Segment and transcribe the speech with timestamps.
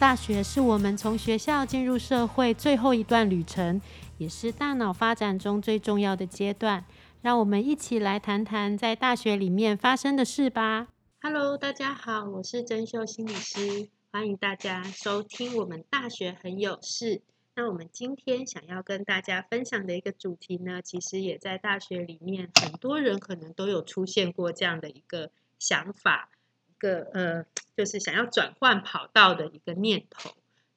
[0.00, 3.78] 大学是我们从学校进入社会最后一段旅程，
[4.16, 6.82] 也是大脑发展中最重要的阶段。
[7.20, 10.88] 让我们一起来谈谈在大学里面发生的事吧。
[11.20, 17.20] Hello，大家好，我是珍秀心理师，欢迎大家收听我们大学很有事。
[17.54, 26.30] 那我们今天想要跟大家分享的一个主题呢，其实也在大学里面，很多人可能都有出现过这样的一个想法，
[26.80, 30.30] 个呃，就是想要转换跑道的一个念头。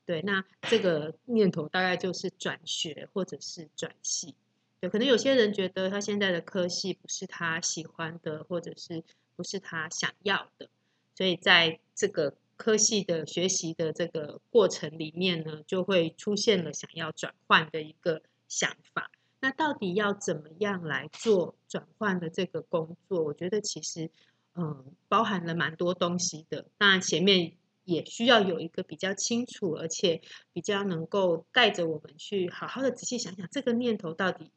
[0.05, 4.35] 对，那这个念头大概就是转学或者是转系。
[4.81, 9.01] 对，可能有些人觉得他现在的科系不是他喜欢的，或者是
[9.37, 10.67] 不是他想要的，
[11.15, 19.09] 所以在这个科系的学习的这个过程里面呢，就会出现了想要转换的一个想法。
[19.39, 23.23] 那到底要怎么样来做转换的这个工作？
[23.23, 24.09] 我觉得其实
[24.55, 26.65] 嗯，包含了蛮多东西的。
[26.77, 27.53] 那前面
[27.85, 30.21] 也需要有一个比较清楚，而且
[30.53, 34.51] 比较能够带着我们去好好的仔细想想这个念头到底。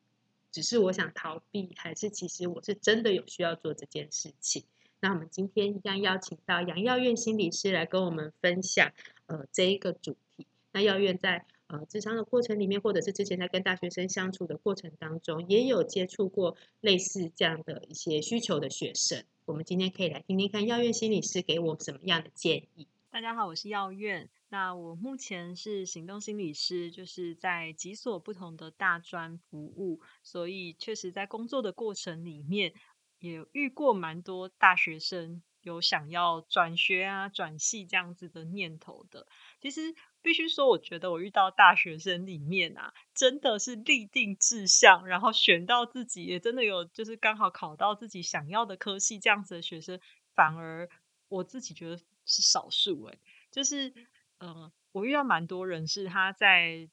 [0.53, 4.64] 只是我想逃避，还是其实我是真的有需要做这件事情？
[5.00, 8.91] 那我们今天一样邀请到杨耀院心理师来跟我们分享，
[9.27, 10.47] 呃，这一个主题。
[10.72, 19.25] 那耀院在呃智商的过程里面，或者是之前在跟大学生相处的过程当中，也有接触过类似这样的一些需求的学生。
[19.47, 22.89] 我们今天可以来听听看耀院心理师给我什么样的建议。
[23.11, 24.28] 大家好，我是耀院。
[24.48, 32.75] 那我目前是行动心理师，就是在几所不同的大专服务，所以确实在工作的过程里面，
[33.20, 39.28] 也遇过蛮多大学生有想要转学啊、转系这样子的念头的。
[39.60, 39.94] 其实
[40.27, 50.00] 必须说，我觉得我遇到大学生里面啊，真的是立定志向，然后选到自己也真的有，就是刚好考到自己想要的科系这样子的学生，
[50.34, 50.88] 反而
[51.28, 53.20] 我自己觉得是少数诶，
[53.53, 53.94] 就是。
[54.38, 56.91] 嗯，我遇到蛮多人是他在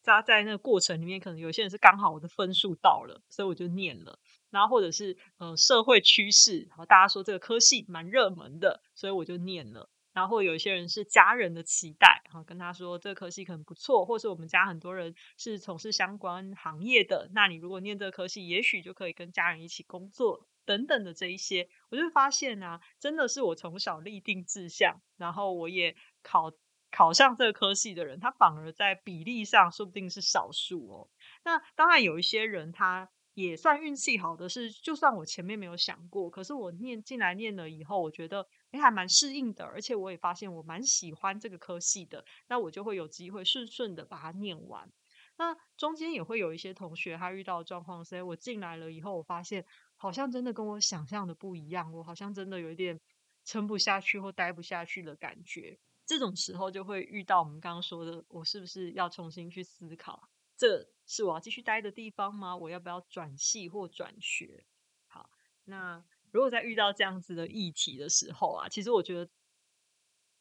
[0.00, 4.20] 扎在那个过程里面，可能有些人是刚好我的分数到了，所以我就念了。
[4.50, 9.90] 然后或者是呃社会趋势，然后大家说这个科系蛮热门的，所以我就念了。
[10.12, 25.96] 然后或有一些人是家人的期待，然后跟他说这科系可能不错，或是我们家很多人是从事相关行业的，那你如果念这科系，也许就可以跟家人一起工作等等的这一些，我就发现啊，真的是我从小立定志向，然后我也。
[26.24, 26.52] 考
[26.92, 31.10] 考上这科系的人，他反而在比例上说不定是少数哦。
[31.44, 44.90] 那当然有一些人，他也算运气好的，是就算我前面没有想过，可是我念进来念了以后，我觉得哎还蛮适应的，而且我也发现我蛮喜欢这个科系的，那我就会有机会顺顺的把它念完。
[45.38, 49.64] 那中间也会有一些同学，他遇到状况，所以我进来了以后，我发现
[49.96, 53.00] 好像真的跟我想象的不一样，我好像真的有一点
[53.44, 55.78] 撑不下去或待不下去的感觉。
[56.04, 62.56] 这种时候就会遇到我们刚刚说的，我是不是要重新去思考，这是我要继续待的地方吗？
[62.56, 64.64] 我要不要转系或转学？
[65.06, 65.30] 好，
[65.64, 69.30] 那如果在遇到这样子的议题的时候啊，其实我觉得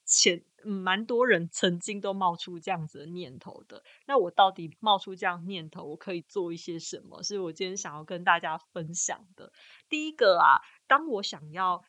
[0.06, 3.84] 前蛮多人曾经都冒出这样子的念头的。
[4.07, 7.22] 那我到底冒出这样念头，我可以做一些什么？
[7.22, 9.53] 是我今天想要跟大家分享的。
[9.88, 11.84] 第一个啊，当我想要。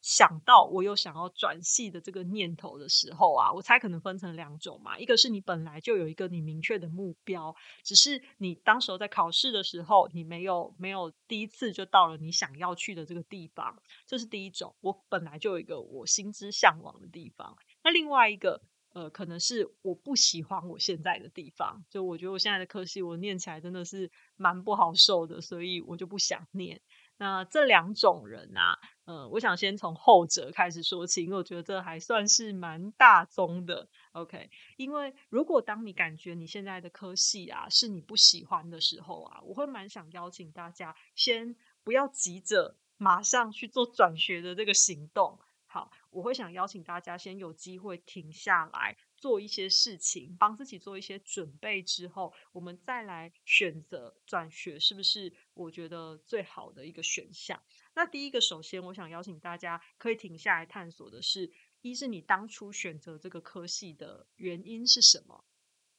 [0.00, 4.98] 想到我有想要转系的这个念头的时候啊，我猜可能分成两种嘛。
[4.98, 14.74] 一个是你本来就有一个你明确的目标，只是你当时候在考试的时候，你没有没有第一次就到了你想要去的这个地方，这是第一种。
[14.80, 17.56] 我本来就有一个我心之向往的地方。
[17.82, 18.60] 那另外一个，
[18.92, 26.80] 呃，可能是我不喜欢我现在的地方，就我觉得我现在的科系我念起来真的是蛮不好受的，所以我就不想念。
[27.18, 33.88] 那这两种人啊，呃，我想先从后者开始说起，因为我觉得这还算是蛮大宗的。
[34.12, 45.40] OK，因为如果当你感觉你现在的科系啊是你不喜欢的时候啊，我会蛮想邀请大家先不要急着马上去做转学的这个行动。
[45.66, 48.96] 好，我会想邀请大家先有机会停下来。
[49.18, 57.62] 做一些事情，帮自己做一些准备之后，我们再来选择转学，是不是我觉得最好的一个选项？
[57.94, 65.44] 那第一个，首先我想邀请大家可以停下来探索的是：一是你当初选择这个科系的原因是什么？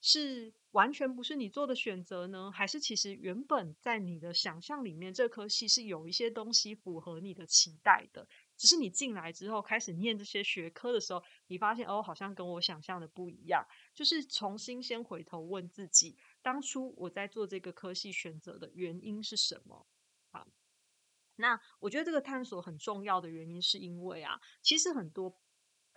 [0.01, 8.25] 是完全不是你做的选择呢，还是其实原本在你的想象里面，这科系是有一些东西符合你的期待的？
[8.59, 13.65] 只是你进来之后开始念这些学科的时候，你发现哦，好像跟我想象的不一样。
[13.95, 19.87] 就是重新先回头问自己，当初我在做这个科系选择的原因是什么？
[20.31, 20.45] 好，
[21.37, 25.41] 那我觉得这个探索很重要的原因，是因为啊，其实很多。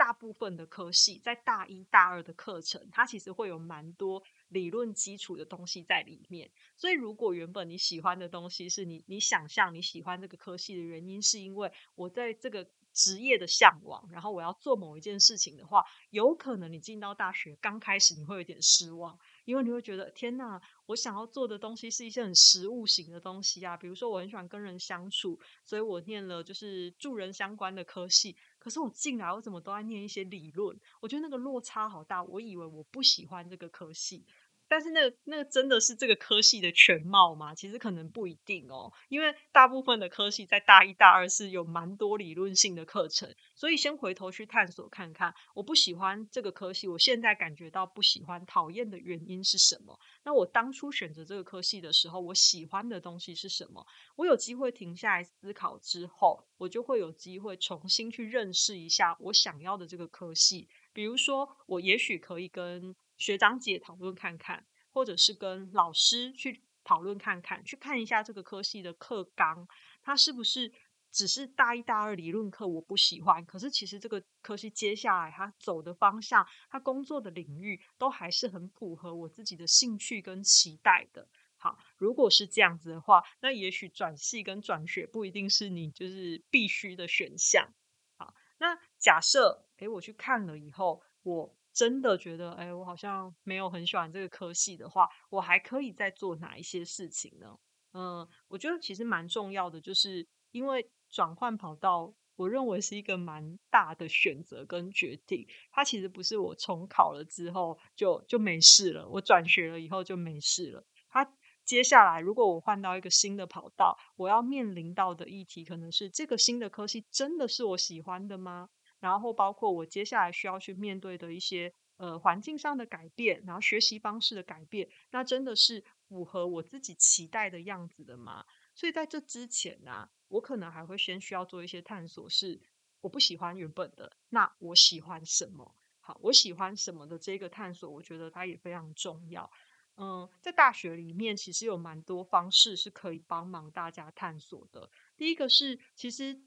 [0.03, 6.51] 大部分的科系在大一大二的课程，它其实会有蛮多理论基础的东西在里面。
[6.77, 19.17] 所以，如果原本你喜欢的东西是你你想象你喜欢这个科系的原因，是因为我在这个职业的向往，然后我要做某一件事情的话，有可能你进到大学刚开始你会有点失望。
[19.45, 28.37] 因为你会觉得天哪，我想要做的东西是一些很实物型的东西啊，比如说我很喜欢跟人相处，所以我念了就是助人相关的科系。
[28.63, 30.79] 可是我进来，我怎么都在念一些理论？
[31.01, 32.23] 我觉得那个落差好大。
[32.23, 34.25] 我以为我不喜欢这个科系。
[34.73, 37.55] 但是那那个真的是这个科系的全貌吗？
[37.55, 50.01] 其实可能不一定哦，因为大部分的科系在大一、大二是有蛮多理论性的课程，所以先回头去探索看看，我不喜欢这个科系，我现在感觉到不喜欢、讨厌的原因是什么？
[50.25, 53.87] 那我当初选择这个科系的时候，我喜欢的东西是什么？
[54.17, 60.67] 我有机会停下来思考之后，我就会有机会重新去认识一下我想要的这个科系。
[60.95, 69.69] 比如说，我也许可以跟学长姐讨论看看，或者是跟老师去讨论看看，去看一下这个科系的课纲，
[70.03, 70.73] 它是不是
[71.13, 81.29] 只是大一、大二理论课我不喜欢，可是其实这个科系接下来它走的方向，它工作的领域都还是很符合我自己的兴趣跟期待的。
[81.57, 87.73] 好，如果是这样子的话，那也许转系跟转学不一定是你就是必须的选项。
[88.17, 91.55] 好，那假设诶我去看了以后，我。
[91.73, 97.57] 真的觉得，哎，我好像没有很喜欢这个科系的话，我还可以再做哪一些事情呢？
[97.95, 105.47] 嗯，我觉得其实蛮重要的，就是因为转换跑道，我认为是一个蛮大的选择跟决定。
[105.71, 110.85] 它其实不是我重考了之后就就没事了，我转学了以后就没事了。
[111.11, 111.35] 它
[111.65, 118.69] 接下来，如果我换到一个新的跑道，我要面临到的议题，可能是这个新的科系真的是我喜欢的吗？
[119.03, 128.47] 然后包括我接下来需要去面对的一些呃环境上的改变，然后学习方式的改变，那真的是符合我自己期待的样子的吗？
[128.77, 132.61] 所以在这之前呢，我可能还会先需要做一些探索，是
[133.01, 135.75] 我不喜欢原本的，那我喜欢什么？
[135.99, 139.51] 好，我喜欢什么的这个探索，我觉得它也非常重要。
[139.97, 144.89] 嗯，在大学里面其实有蛮多方式是可以帮忙大家探索的。
[145.17, 146.41] 第一个是，其实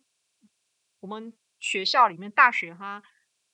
[1.01, 1.33] 我们。
[1.65, 3.01] 学校里面，大学它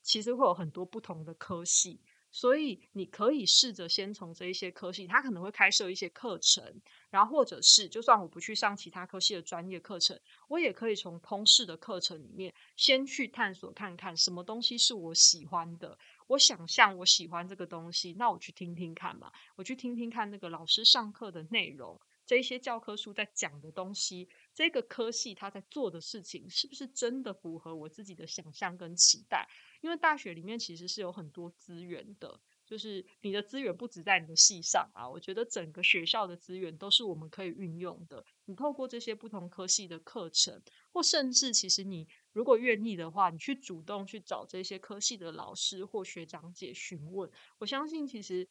[0.02, 10.20] 其实会有很多不同的科系，所以你可以试着先从这一些科系，它可能会开设一些课程，然后或者是就算我不去上其他科系的专业课程，
[10.50, 15.98] 我也可以从通识的课程里面先去探索看看什么东西是我喜欢的。
[16.28, 21.98] 我想象我喜欢这个东西，那我去听听看嘛，我去听听看那个老师上课的内容。
[22.24, 29.48] 这一些教科书在讲的东西，这个科系他在做的事情，是不是真的符合我自己的想象跟期待？
[29.82, 35.10] 因为大学里面其实是有很多资源的，就是你的资源不止在你的系上啊。
[35.10, 38.24] 我觉得整个学校的资源都是我们可以运用的。
[38.46, 40.62] 你透过这些不同科系的课程，
[40.92, 48.50] 或甚至其实你如果愿意的话，你去主动去找这些科系的老师或学长姐询问，我相信其实。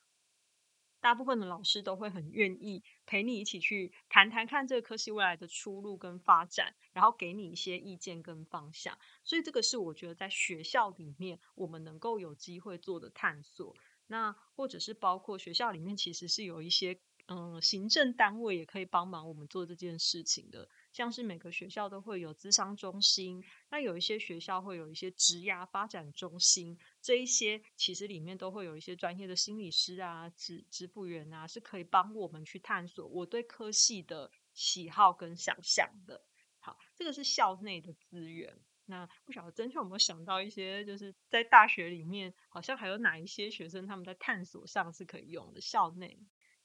[1.02, 8.96] 大部分的老师都会很愿意陪你一起去谈谈看这个科系未来的出路跟发展，然后给你一些意见跟方向。
[9.24, 13.74] 所以这个是我觉得在学校里面我们能够有机会做的探索。
[14.06, 17.00] 那或者是包括学校里面其实是有一些。
[17.32, 23.40] 嗯，行政单位也可以帮忙我们做这件事情的，像是每个学校都会有资商中心，
[23.70, 36.20] 那有一些学校会有一些职涯发展中心，这一些其实里面都会有一些专业的心理师啊、职职辅员啊，是可以帮我们去探索我对科系的喜好跟想象的。
[36.58, 38.54] 好，这个是校内的资源。
[38.84, 46.18] 那不晓得真秋有没有想到一些，就是在大学里面，好像还有哪一些学生他们在探索上是可以用的校内。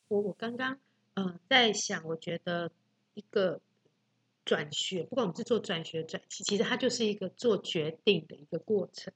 [0.07, 0.79] 我我刚刚
[1.13, 2.71] 嗯在想，我觉得
[3.13, 3.61] 一个
[4.43, 9.13] 转学，不管我们是做转学转系，其实它就是一个做决定的一个过程。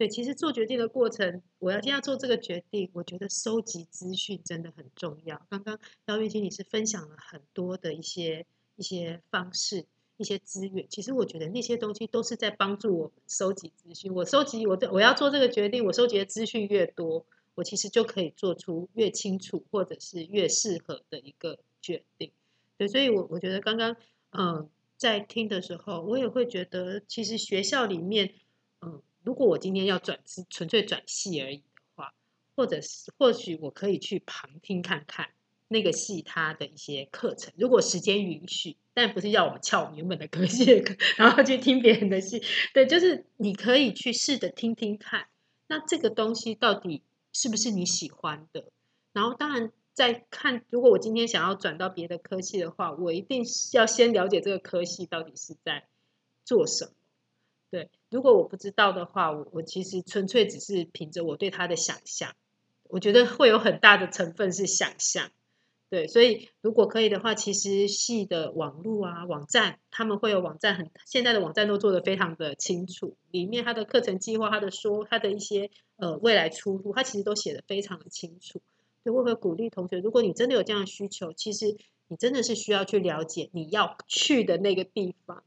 [0.00, 5.46] 对，其实做决定的过程，我要今天要做这个决定，我觉得收集资讯真的很重要。
[5.50, 9.84] 刚刚姚玉清你是分享了很多的一些一些方式、
[10.16, 14.14] 一些资源，其实我觉得那些东西都是在帮助我们收集资讯。
[14.14, 17.26] 我收集我我要做这个决定，我收集的资讯越多。
[17.56, 22.30] 我其实就可以做出越清楚或者是越适合的一个决定，
[22.78, 23.96] 对，所以，我我觉得刚刚，
[24.30, 28.32] 嗯，在听的时候，我也会觉得，其实学校里面，
[29.22, 32.14] 如果我今天要转是纯粹转系而已的话，
[32.56, 35.28] 或者是或许我可以去旁听看看，
[35.68, 42.42] 那个系它的一些课程，如果时间允许，但不是要我们翘原本的科系的课， 然后去听别人的戏。
[42.74, 45.28] 对，就是你可以去试着听听看，
[45.68, 48.72] 那这个东西到底是不是你喜欢的？
[49.12, 55.86] 然后当然在看，如果我今天想要转到别的科系的话，我一定要先了解这个科系到底是在
[56.44, 56.92] 做什么。
[57.70, 62.34] 对，如果我不知道的话，我我其实纯粹只是凭着我对他的想象，
[62.88, 65.30] 我觉得会有很大的成分是想象。
[65.88, 78.60] 对，所以如果可以的话，其实系的网络啊、网站，他们会有网站很现在的网站都做得非常的清楚，里面他的课程计划、他的说、他的一些呃未来出路，他其实都写得非常的清楚。
[79.02, 85.42] 所以我会鼓励同学，如果你真的有这样的需求，其实你真的是需要去了解你要去的那个地方，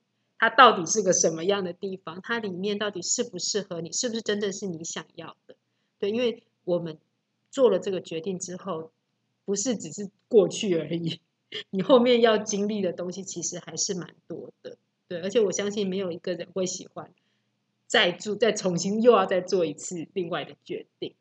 [0.49, 5.55] 它到底是个什么样的地方，它里面到底适不适合你，是不是真的是你想要的？
[5.99, 6.97] 对，因为我们
[7.49, 8.91] 做了这个决定之后。
[9.45, 11.19] 不是只是过去而已，
[11.69, 14.77] 你后面要经历的东西其实还是蛮多的，
[15.09, 17.11] 对，而且我相信没有一个人会喜欢
[17.85, 21.13] 再做、再重新又要再做一次另外的决定，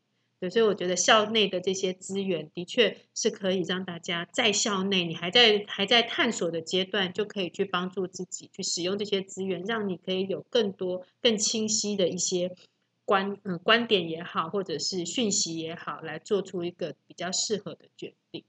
[0.42, 12.56] 对，所以我觉得校内的这些资源的确是可以让大家在校内，你还在还在探索的阶段，就可以去帮助自己去使用这些资源，让你可以有更多更清晰的一些。
[13.04, 18.44] 观嗯观点也好，或者是讯息也好，来做出一个比较适合的决定。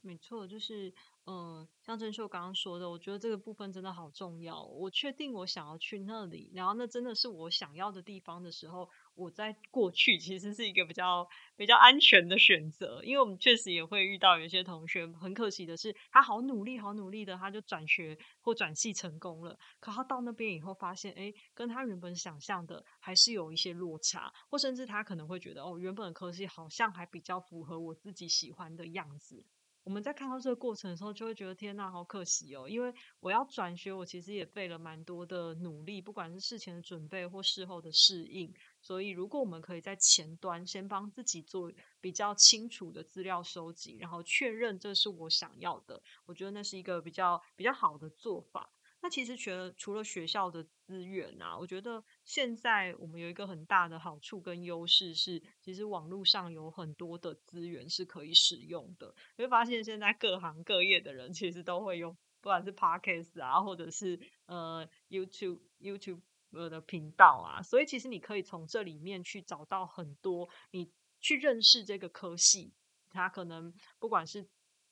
[0.00, 0.92] 没错，就是。
[1.30, 4.64] 嗯，像郑秀刚刚说的，我觉得这个部分真的好重要。
[4.64, 13.02] 我确定我想要去那里，然后那真的是我想要的地方的时候，我在过去其实是一个比较比较安全的选择。
[13.02, 19.58] 因为我们确实也会遇到有一些同学，很可惜的是，他好努力、好努力的，他就转学或转系成功了。
[19.80, 29.44] 可他到那边以后，发现哎，跟他原本想象的还是有一些落差，或甚至他可能会觉得，哦，原本的科系好像还比较符合我自己喜欢的样子。
[29.88, 32.68] 我们在看到这个过程的时候，就会觉得天呐，好可惜哦！
[32.68, 38.52] 因为我要转学，我其实也费了蛮多的努力，不管是事前的准备或事后的适应。
[38.82, 48.70] 所以，如果我们可以在前端先帮自己做比较清楚的资料收集，然后确认这是我想要的，我觉得那是一个比较比较好的做法。
[49.00, 59.14] 那其实除了除了学校的资源啊，我觉得现在我们有一个很大的好处跟优势是，其实网络上有很多的资源是可以使用的。
[59.36, 70.90] 你会发现现在各行各业的人其实都会用，不管是 Podcast 啊，或者是呃 YouTube YouTube 的频道啊，所以其实你可以从这里面去找到很多你
[71.20, 72.72] 去认识这个科系，
[73.10, 74.48] 它可能不管是。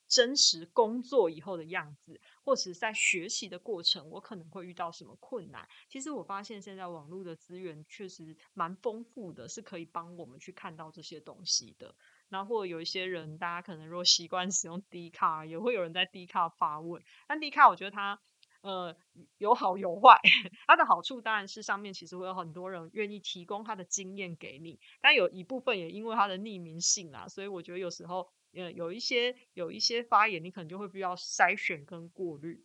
[0.09, 5.69] 真实工作以后的样子，或者是在学习的过程，我可能会遇到什么困难？
[5.89, 11.93] 其实我发现现在网络的资源确实蛮丰富的，是可以帮我们去看到这些东西的。
[12.29, 17.03] 然后或有一些人，大家可能如果习惯使用 D 卡，也会有人在 D 卡发问。
[17.27, 18.21] 但 D 卡我觉得它
[18.61, 18.97] 呃
[19.39, 20.21] 有好有坏。
[20.69, 28.29] 它的好处当然是上面其实会有很多人愿意提供他的经验给你，但有一部分也因为它的匿名性啊，所以我觉得有时候。
[28.57, 32.65] 呃，有一些有一些发言，你可能就会必要筛选跟过滤。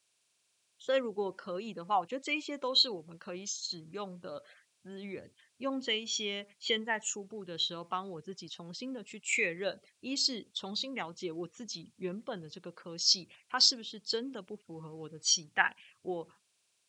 [0.77, 4.43] 所以，如果可以的话，我觉得这一些都是我们可以使用的
[4.81, 5.31] 资源。
[5.57, 15.77] 用这一些，先在初步的时候，帮我自己重新的去确认：一是重新了解我自己原本的这个科系，它是不是真的不符合我的期待？
[16.01, 16.27] 我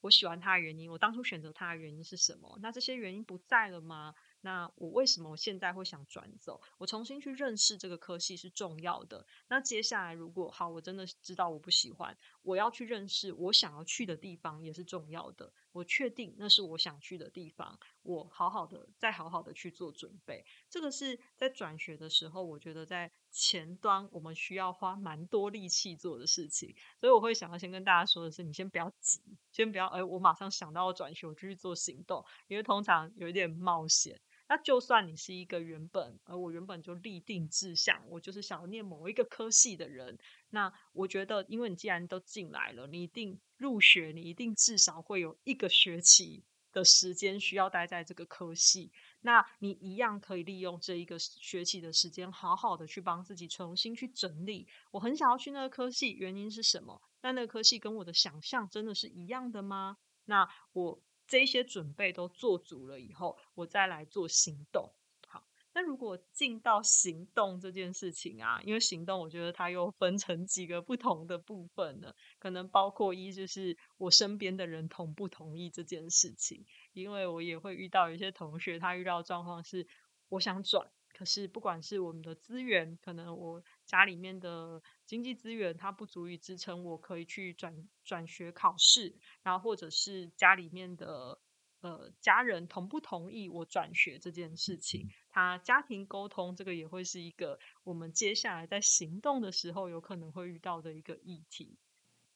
[0.01, 2.59] 我喜欢它的原因，我当初选择它的原因是什么？
[2.63, 4.15] 那这些原因不在了吗？
[4.45, 6.61] 那我为什么我现在会想转走？
[6.79, 9.25] 我重新去认识这个科系是重要的。
[9.49, 15.53] 那接下来如果好，我真的知道我不喜欢，我要去认识我想要去的地方也是重要的。
[15.71, 20.45] 我确定那是我想去的地方，我好好的再好好的去做准备。
[20.69, 26.75] 这个是在转学的时候，我觉得在前端我们需要花蛮多力气做的事情。
[27.01, 34.21] 所以我会想要先跟大家说的是，你先不要急，先不要哎，我马上想到要转学，我就去做行动，因为通常有一点冒险。
[34.53, 40.19] 那就算你是一个原本，而我原本就立定志向，我就是想要念某一个科系的人。
[40.51, 48.93] 那我觉得，因为你既然都进来了，你一定入学，你一定至少会有一个学期的时间需要待在这个科系。
[49.23, 54.69] 那你一样可以利用这一个学期的时间，好好的去帮自己重新去整理。
[54.91, 57.01] 我很想要去那个科系，原因是什么？
[57.23, 59.97] 那那个科系跟我的想象真的是一样的吗？
[60.27, 61.01] 那我。
[61.33, 64.93] 这些准备都做足了以后，我再来做行动。
[65.27, 79.87] 好，那如果进到行动这件事情啊，因为行动，我觉得它又分成几个不同的部分呢，可能包括一就是我身边的人同不同意这件事情，因为我也会遇到一些同学，他遇到状况是
[80.29, 80.87] 我想转，
[81.17, 83.65] 可是不管是我们的资源，可能我。
[83.93, 91.39] 家里面的经济资源它不足以支撑我可以去转转学考试，然后或者是家里面的
[91.83, 101.77] 呃家人同不同意我转学这件事情，他家庭沟通这个也会是一个我们接下来在行动的时候有可能会遇到的一个议题。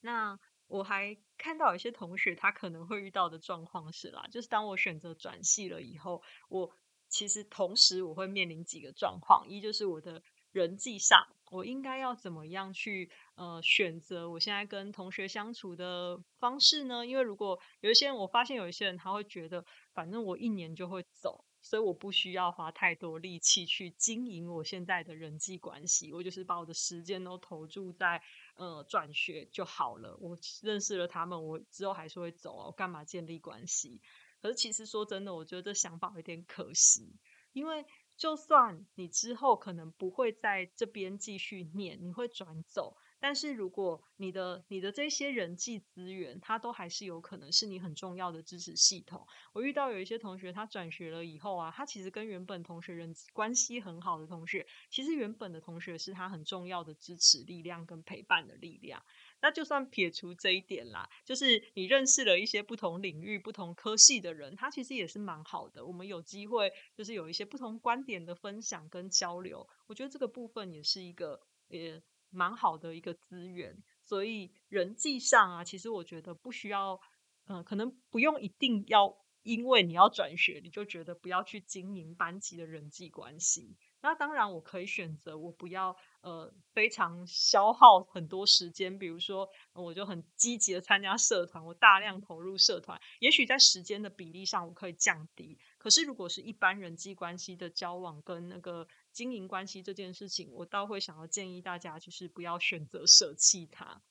[0.02, 6.70] 那我还看到有些同学他可能会遇到的状况是啦，就是当我选择转系了以后，我
[7.08, 10.22] 其实同时我会面临几个状况，一就是我的
[10.52, 17.06] 人际上，我应该要怎么样去呃选择我现在跟同学相处的方式呢？
[17.06, 21.44] 因为如果有一些人，我发现有一些人他会觉得，反正我一年就会走。
[21.62, 28.22] 所以我不需要花太多力气去经营我现在的人际关系，我就是把我的时间都投注在
[28.54, 30.16] 呃转学就好了。
[30.20, 34.00] 我认识了他们，我之后还是会走啊，我干嘛建立关系？
[34.40, 37.16] 可是其实说真的，我觉得这想法有点可惜，
[37.52, 37.84] 因为
[38.16, 42.96] 就算你之后可能不会在这边继续念，你会转走。
[43.18, 49.26] 但是如果你的你的这些人际资源，它都还是有可能是你很重要的支持系统。
[49.54, 59.02] 我遇到有一些同学，他转学了以后啊，他其实跟原本同学人关系很好的同学，其实原本的同学是他很重要的支持力量跟陪伴的力量。
[59.40, 65.84] 那就算撇除这一点啦，就是你认识了一些不同领域、不同科系的人，他其实也是蛮好的。
[65.84, 72.02] 我们有机会就是有一些不同观点的分享跟交流，我觉得这个部分也是一个也。
[72.30, 77.00] 蛮好的一个资源，所以人际上啊，其实我觉得不需要，
[77.46, 83.76] 嗯，可能不用一定要，因为你要转学，你就觉得不要去经营班级的人际关系。
[84.02, 95.56] 那当然，我可以选择我不要呃非常消耗很多时间，比如说我就很积极的参加社团，我大量投入社团，也许在时间的比例上我可以降低。
[95.78, 104.02] 可是如果是一般人际关系的交往跟那个经营关系这件事情，我倒会想要建议大家，就是不要选择舍弃它。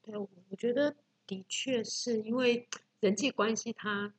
[0.00, 0.94] 对，我觉得
[1.26, 2.68] 的确是因为
[3.00, 4.14] 人际关系，它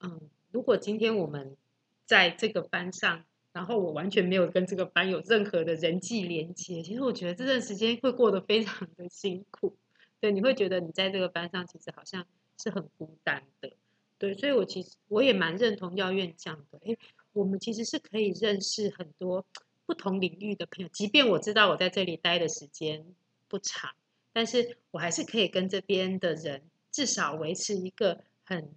[0.00, 1.56] 嗯，如果今天我们
[2.04, 3.24] 在这个班上。
[3.58, 9.76] 然后我完全没有跟这个班有任何的人际连接，其实我觉得这段时间会过得非常的辛苦。
[10.20, 12.24] 对，你会觉得你在这个班上其实好像
[12.56, 13.72] 是很孤单的。
[14.16, 16.96] 对，所以我其实我也蛮认同耀院讲的，诶，
[17.32, 19.44] 我们其实是可以认识很多
[19.86, 23.04] 不同领域的朋友，即便我知道我在这里待的时间
[23.48, 23.90] 不长，
[24.32, 28.70] 但是我还是可以跟这边的人至少维持一个很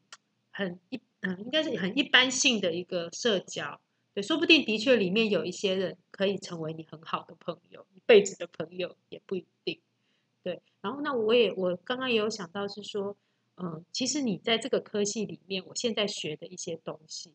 [0.49, 3.79] 很一嗯，应该是很一般性的一个社交。
[4.13, 9.79] 对，说不定的确里面有一些人可以成为你很好的朋友，一辈子的朋友也不一定。
[10.43, 13.15] 对，然后那我也我刚刚也有想到是说，
[13.55, 17.31] 嗯，其实你在这个科系里面，我现在学的一些东西，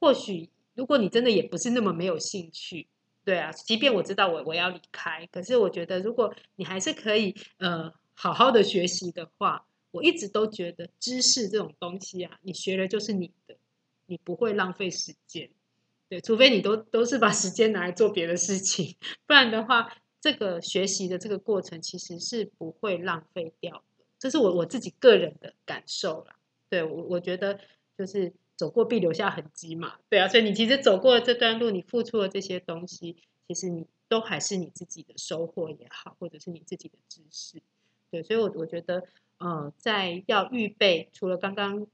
[0.00, 2.88] 或许如果你真的也不是那么没有兴趣，
[3.24, 13.56] 对啊，即便我知道我我要离开，可是我觉得如果你还是可以呃好好的学习的话，我一直都觉得知识这种东西啊，你学了就是你的，
[14.04, 15.48] 你不会浪费时间。
[16.12, 18.96] 对，除非你都都是把时间拿来做别的事情，
[19.26, 24.04] 不然的话，这个学习的这个过程其实是不会浪费掉的。
[24.18, 26.36] 这是我我自己个人的感受啦。
[26.68, 27.58] 对我，我觉得
[27.96, 29.94] 就是走过必留下痕迹嘛。
[30.10, 33.16] 对啊，所以你其实走过这段路，你付出的这些东西，
[33.48, 37.62] 其实你都还是你自己的收获也好，或者是你自己的知识。
[38.10, 39.02] 对，所以，我我觉得，
[39.38, 41.86] 呃，在要预备，除了刚刚。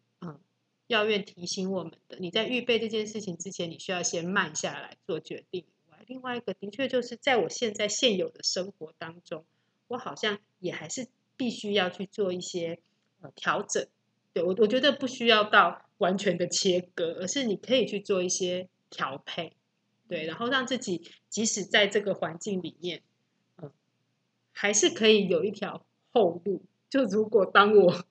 [0.88, 5.60] 药院提醒我们的，你在预备这件事情之前，你需要先慢下来做决定。
[5.60, 9.44] 以外，另外一个的确就是在我现在现有的生活当中，
[9.88, 12.80] 我好像也还是必须要去做一些
[13.20, 13.86] 呃调整。
[14.32, 19.52] 对我，我觉得不需要到完全的切割，而是你可以去做一些调配，
[20.08, 23.02] 对，然后让自己即使在这个环境里面，
[23.58, 23.70] 嗯，
[24.52, 26.62] 还是可以有一条后路。
[26.88, 28.06] 就如果当我。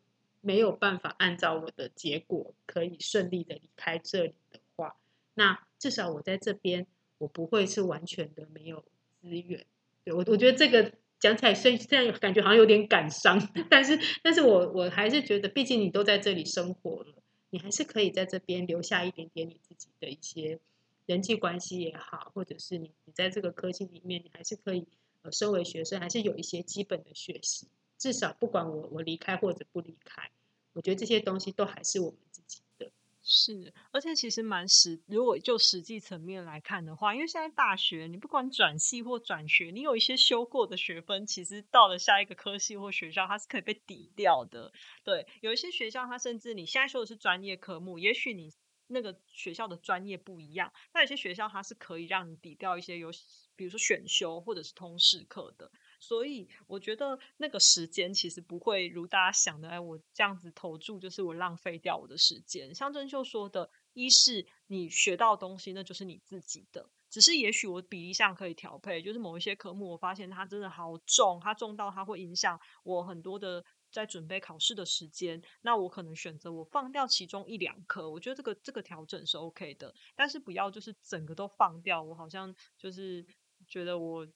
[0.48, 4.96] 没有办法按照我的结果可以顺利的离开这里的话，
[5.34, 8.86] 那至少我在这边我不会是完全的没有
[9.20, 9.66] 资源。
[10.06, 13.38] 对我，我觉得这个讲起来虽虽然感觉好像有点感伤，
[13.70, 17.16] 但是，但是我我还是觉得，毕竟你都在这里生活了，
[17.50, 20.60] 你还是可以在这边留下一点点你自己的一些
[21.08, 24.88] 人际关系也好，或者是你你在这个科技里面，你还是可以
[25.24, 27.68] 呃，身为学生还是有一些基本的学习。
[27.98, 30.30] 至少不管我我离开或者不离开，
[30.78, 32.92] 我觉得这些东西都还是我们自己的。
[33.24, 44.72] 是，而且其实蛮实，如果就实际层面来看的话，因为现在大学你不管转系或转学，你有一些修过的学分，其实到了下一个科系或学校，它是可以被抵掉的。
[45.04, 48.54] 对，有一些学校它甚至你现在修的是专业科目，也许你
[48.86, 53.10] 那个学校的专业不一样，那有些学校它是可以让你抵掉一些有，
[53.56, 55.72] 比如说选修或者是通识课的。
[56.00, 62.74] 所以我觉得那个时间其实不会如大家想的，哎，我这样子投注就是我浪费掉我的时间。
[62.74, 73.64] 像郑秀说的，一是你学到东西，那就是你自己的，只是也许我比例上可以调配，就是某一些科目我发现它真的好重，它重到它会影响我很多的。
[73.90, 83.26] 在准备考试的时间，那我可能选择我放掉其中一两科，我觉得这个这个调整是 OK 的，但是不要就是整个都放掉，我好像就是
[83.66, 84.28] 觉得我。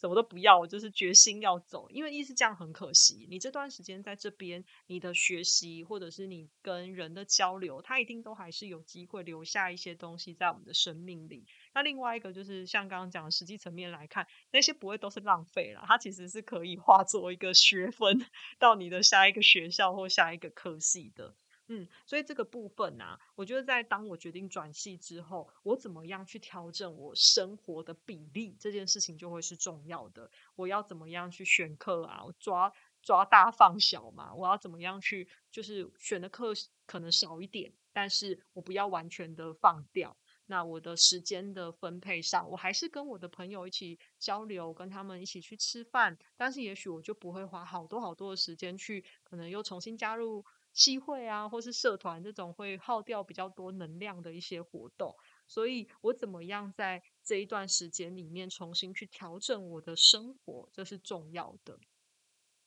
[0.00, 1.88] 什么都不要，我就是决心要走。
[1.90, 11.44] 因为一是这样很可惜，你这段时间在这边，你的学习或者是你跟人的交流，它一定都还是有机会留下一些东西在我们的生命里。
[11.74, 18.24] 那另外一个就是像刚刚讲的实际层面来看，那些不会都是浪费了，它其实是可以化作一个学分
[18.60, 21.34] 到你的下一个学校或下一个科系的。
[21.70, 30.30] 嗯，所以这个部分啊，我觉得在当我决定转系之后，我怎么样去调整我生活的比例，这件事情就会是重要的。
[30.56, 32.24] 我要怎么样去选课啊？
[32.24, 34.34] 我抓抓大放小嘛？
[34.34, 36.54] 我要怎么样去，就是选的课
[36.86, 40.16] 可能少一点，但是我不要完全的放掉。
[40.46, 50.42] 那我的时间的分配上，我还是跟我的朋友一起交流，跟他们一起去吃饭，但是也许我就不会花好多好多的时间去，可能又重新加入。
[50.78, 55.16] 机会啊，或是社团这种会耗掉比较多能量的一些活动，
[55.48, 61.80] 所以我怎么样在这一段时间里面重新去调整我的生活，这是重要的。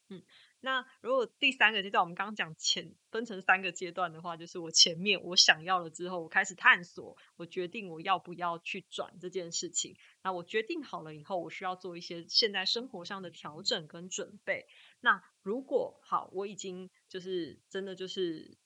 [0.09, 0.21] 嗯。
[0.63, 9.95] 那如果第三个阶段，我们刚刚讲前分成三个阶段的话，就是我前面我想要了之后，我开始探索，我决定我要不要去转这件事情。
[10.21, 14.67] 那我决定好了以后，我需要做一些现在生活上的调整跟准备。
[14.99, 18.57] 那如果好，我已经就是真的就是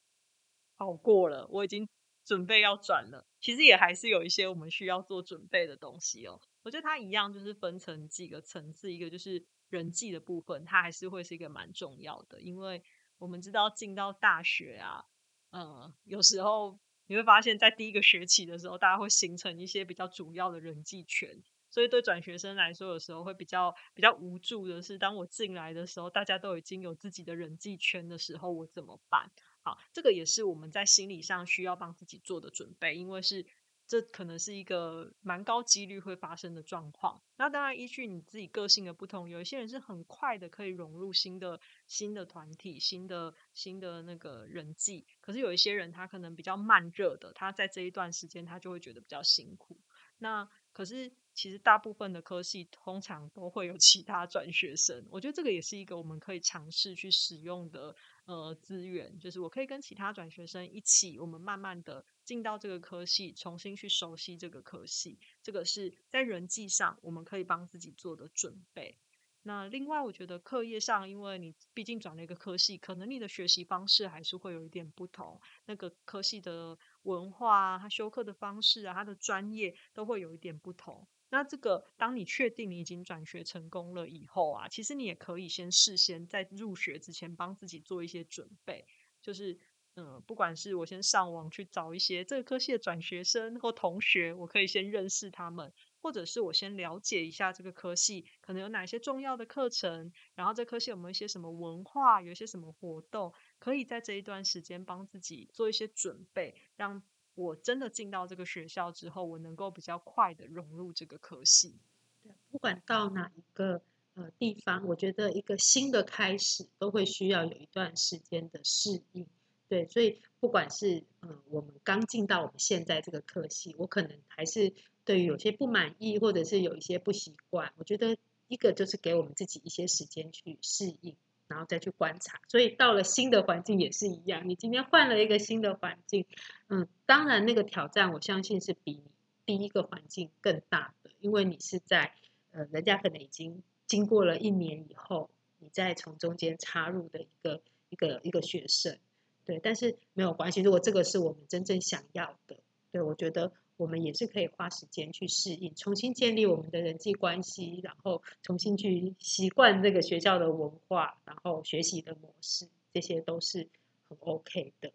[0.78, 1.90] 好过了，我已经
[2.24, 6.40] 准备要转了，其实也还是有一些我们需要做准备的东西哦。
[6.62, 9.46] 我觉得它一样就是分成几个层次，一个就是。
[9.70, 12.84] 人际的部分，它还是会是一个蛮重要的，因为
[13.18, 15.04] 我们知道进到大学啊，
[15.52, 21.44] 嗯，有时候你会发现在第一个学期的时候，大家会形成一些比较主要的人际圈，
[21.76, 29.30] 所以对转学生来说，有时候会比较比较无助的是，当我进来的时候，大家都已经有自己的人际圈的时候，我怎么办？
[29.62, 33.46] 好，这个也是我们在心理上需要帮自己做的准备，因为是。
[33.88, 37.22] 这可能是一个蛮高几率会发生的状况。
[37.38, 45.06] 那当然，依据你自己个性的不同，有一些人是很快的可以融入新的新的团体、新的新的那个人际。
[45.22, 49.80] 可是有一些人他可能比较慢热的，他在这一段时间他就会觉得比较辛苦。
[50.18, 57.96] 那可是其实大部分的科系通常都会有其他转学生，我觉得这个也是一个我们可以尝试去使用的。
[58.26, 65.20] 呃，资源就是我可以跟其他转学生一起，我们慢慢的进到这个科系，重新去熟悉这个科系。
[65.44, 68.98] 这个是在人际上我们可以帮自己做的准备。
[69.44, 75.40] 那另外，我觉得课业上，因为你毕竟转了一个科系，可能你的学习方式还是会有一点不同。
[75.68, 81.08] 那个科系的文化啊，他修课的方式啊，他的专业都会有一点不同。
[81.30, 88.86] 那这个，当你确定你已经转学成功了以后啊，其实你也可以先事先在入学之前帮自己做一些准备，
[89.22, 89.60] 就是，
[89.96, 107.02] 嗯，不管是我先上网去找一些这个科系的转学生或同学，我可以先认识他们，或者是我先了解一下这个科系可能有哪些重要的课程，然后这科系有没有一些什么文化，有一些什么活动，可以在这一段时间帮自己做一些准备，让。
[107.38, 111.76] 我真的进到这个学校之后，我能够比较快的融入这个科系。
[112.24, 113.82] 对，不管到哪一个
[114.13, 119.28] 呃地方，我觉得一个新的开始都会需要有一段时间的适应。
[119.68, 128.15] 对，所以不管是呃我们刚进到我们现在这个科系，我可能还是对于有些不满意，或者是有一些不习惯，我觉得
[128.48, 131.18] 一个就是给我们自己一些时间去适应。
[131.48, 134.50] 然后再去观察，所以到了新的环境也是一样。
[134.50, 136.26] 你今天换了一个新的环境，
[136.70, 139.04] 嗯，当然那个挑战，我相信是比
[139.46, 142.14] 第一个环境更大的，因为你是在
[142.52, 145.30] 呃，人家可能已经经过了一年以后，
[145.60, 148.98] 你再从中间插入的一个一个一个学生，
[149.46, 152.58] 对，但是没有关系，如果这个是我们真正想要的，
[152.92, 153.52] 对我觉得。
[153.78, 163.68] 我们也是可以花时间去适应，重新建立我们的人际关系，然后重新去习惯这个学校的文化，然后学习的模式，这些都是
[164.08, 164.94] 很 OK 的。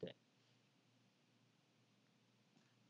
[0.00, 0.14] 对，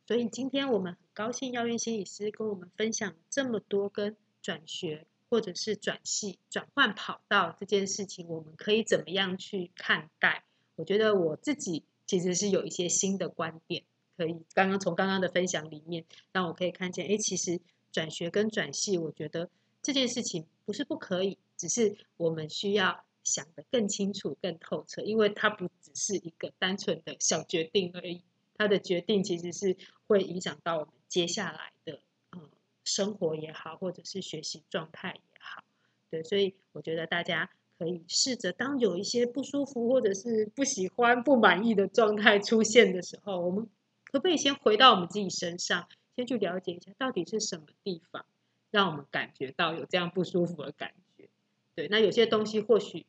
[0.07, 10.45] 所以今天我们很高兴耀运心理师跟我们分享这么多跟转学或者是转系、转换跑道这件事情，我们可以怎么样去看待？
[10.77, 13.85] 我觉得我自己其实是有一些新的观点。
[14.17, 17.61] 可以刚刚从刚刚的分享里面，让我可以看见，哎，其实
[17.93, 19.51] 转学跟转系，我觉得
[19.83, 28.23] 这件事情不是不可以，只是我们需要想得更清楚、更透彻，因为它不只是一个单纯的小决定而已，
[28.57, 32.01] 它的决定其实是会影响到我们接下来的
[32.31, 32.41] 呃
[32.85, 35.63] 生活也好，或者是学习状态也好，
[36.11, 37.51] 对，所以我觉得大家。
[37.77, 43.69] 可以试着，当有一些不舒服或者是不喜欢、不满意的状态出现的时候，我们
[44.15, 48.25] 可不可以先回到我们自己身上，先去了解一下到底是什么地方
[48.71, 51.29] 让我们感觉到有这样不舒服的感觉？
[51.75, 53.07] 对，那有些东西或许，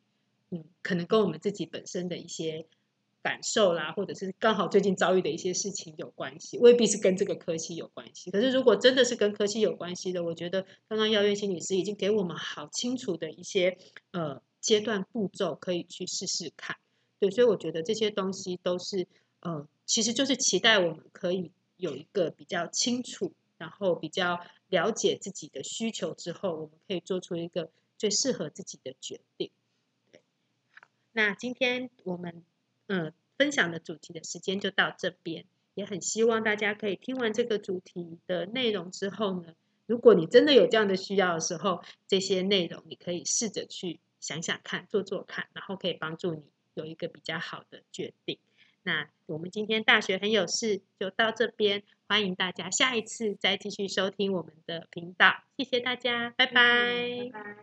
[0.49, 2.65] 嗯，可能跟我们自己本身的一些。
[3.21, 8.29] 感受啦，或者是刚好最近遭遇的一些事情有关系，未必是跟这个科系有关系。
[8.29, 13.79] 可是如果真的是跟科系有关系的，我觉得刚刚药院心理师已经给我们好清楚的一些
[14.11, 16.75] 呃阶段步骤，可以去试试看。
[17.17, 19.07] 对，所以我觉得这些东西都是
[19.39, 29.52] 呃，其实就是期待我们可以有一个比较清楚，然后比较了解自己的需求之后，我们可以做出一个最适合自己的决定。
[30.12, 30.21] 对，
[31.13, 32.43] 那今天我们。
[32.88, 39.56] 嗯，分享的主题的时间就到这边，也很希望大家可以听完这个主题的内容之后呢，
[39.88, 46.43] 如果你真的有这样的需要的时候，这些内容你可以试着去想想看，做做看，然后可以帮助你
[46.76, 48.38] 有一个比较好的决定。
[48.86, 56.54] 那我们今天大学很有事就到这边，欢迎大家下一次再继续收听我们的频道，谢谢大家，拜拜
[57.34, 57.58] 拜。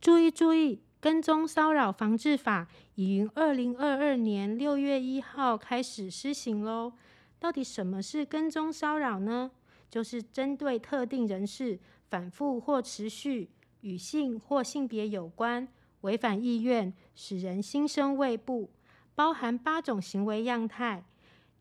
[0.00, 0.82] 注意注意。
[1.02, 6.92] 跟踪骚扰防治法已于二零二二年六月一号开始施行喽。
[7.40, 9.50] 到底什么是跟踪骚扰呢？
[9.90, 15.66] 就是针对特定人士反复或持续与性或性别有关、
[16.02, 18.70] 违反意愿、使人心生畏怖，
[19.14, 21.04] 包含八种行为样态：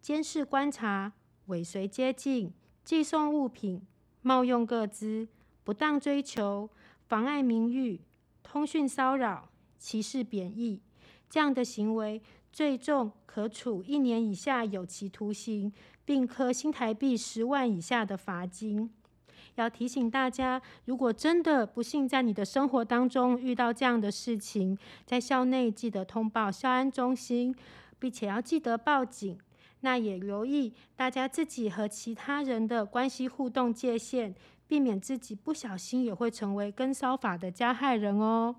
[0.02, 1.14] 监视观察、
[1.48, 3.82] 尾随接近、寄送物品、
[4.22, 5.28] 冒用各资、
[5.64, 6.70] 不当追求、
[7.08, 8.02] 妨碍名誉。
[8.44, 10.82] 通讯骚扰、歧视、贬义
[11.30, 15.72] 这样的行为，最重可处一年以下有期徒刑，
[16.04, 18.92] 并科新台币十万以下的罚金。
[19.56, 27.56] 要提醒大家，如果真的不幸在你的生活当中遇到这样的事情，在校内记得通报校安中心，
[28.00, 29.38] 并且要记得报警。
[29.82, 34.36] 那也留意大家自己和其他人的关系互动界限。
[34.68, 38.56] 避免自己不小心也会成为跟骚法的加害人哦。